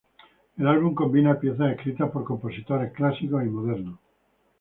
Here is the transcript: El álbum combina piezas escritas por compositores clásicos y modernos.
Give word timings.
El 0.57 0.67
álbum 0.67 0.95
combina 0.95 1.39
piezas 1.39 1.73
escritas 1.73 2.09
por 2.09 2.23
compositores 2.23 2.91
clásicos 2.91 3.43
y 3.43 3.49
modernos. 3.49 3.99